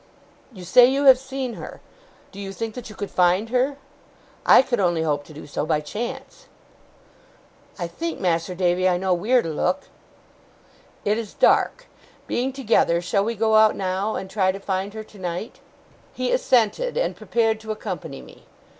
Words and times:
'You 0.51 0.63
say 0.63 0.87
you 0.87 1.03
have 1.05 1.19
seen 1.19 1.53
her. 1.53 1.79
Do 2.31 2.39
you 2.39 2.51
think 2.53 2.73
that 2.73 2.89
you 2.89 2.95
could 2.95 3.11
find 3.11 3.49
her? 3.49 3.77
I 4.47 4.63
could 4.63 4.79
only 4.79 5.03
hope 5.03 5.23
to 5.25 5.31
do 5.33 5.45
so 5.45 5.63
by 5.63 5.79
chance.' 5.79 6.47
'I 7.77 7.85
think, 7.85 8.19
Mas'r 8.19 8.55
Davy, 8.55 8.89
I 8.89 8.97
know 8.97 9.13
wheer 9.13 9.43
to 9.43 9.49
look.' 9.49 9.89
'It 11.05 11.19
is 11.19 11.35
dark. 11.35 11.85
Being 12.25 12.51
together, 12.51 12.99
shall 12.99 13.23
we 13.23 13.35
go 13.35 13.53
out 13.53 13.75
now, 13.75 14.15
and 14.15 14.27
try 14.27 14.51
to 14.51 14.59
find 14.59 14.95
her 14.95 15.03
tonight?' 15.03 15.59
He 16.11 16.31
assented, 16.31 16.97
and 16.97 17.15
prepared 17.15 17.59
to 17.59 17.71
accompany 17.71 18.23
me. 18.23 18.47